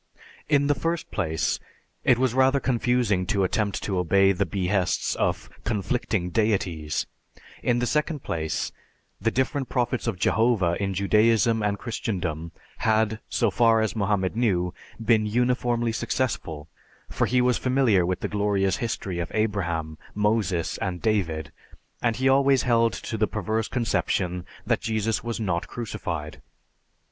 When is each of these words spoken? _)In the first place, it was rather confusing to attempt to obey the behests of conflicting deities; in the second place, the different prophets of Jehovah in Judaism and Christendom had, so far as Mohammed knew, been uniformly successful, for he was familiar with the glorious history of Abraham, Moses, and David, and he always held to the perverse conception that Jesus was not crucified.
_)In 0.49 0.65
the 0.65 0.73
first 0.73 1.11
place, 1.11 1.59
it 2.03 2.17
was 2.17 2.33
rather 2.33 2.59
confusing 2.59 3.27
to 3.27 3.43
attempt 3.43 3.83
to 3.83 3.99
obey 3.99 4.31
the 4.31 4.47
behests 4.47 5.13
of 5.13 5.47
conflicting 5.63 6.31
deities; 6.31 7.05
in 7.61 7.77
the 7.77 7.85
second 7.85 8.23
place, 8.23 8.71
the 9.21 9.29
different 9.29 9.69
prophets 9.69 10.07
of 10.07 10.17
Jehovah 10.17 10.75
in 10.81 10.95
Judaism 10.95 11.61
and 11.61 11.77
Christendom 11.77 12.51
had, 12.77 13.19
so 13.29 13.51
far 13.51 13.79
as 13.79 13.95
Mohammed 13.95 14.35
knew, 14.35 14.73
been 14.99 15.27
uniformly 15.27 15.91
successful, 15.91 16.67
for 17.07 17.27
he 17.27 17.39
was 17.39 17.59
familiar 17.59 18.03
with 18.03 18.21
the 18.21 18.27
glorious 18.27 18.77
history 18.77 19.19
of 19.19 19.29
Abraham, 19.35 19.99
Moses, 20.15 20.79
and 20.79 20.99
David, 20.99 21.51
and 22.01 22.15
he 22.15 22.27
always 22.27 22.63
held 22.63 22.93
to 22.93 23.19
the 23.19 23.27
perverse 23.27 23.67
conception 23.67 24.47
that 24.65 24.81
Jesus 24.81 25.23
was 25.23 25.39
not 25.39 25.67
crucified. 25.67 26.41